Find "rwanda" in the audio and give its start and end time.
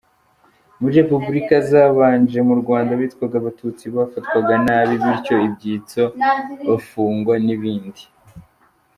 2.61-2.91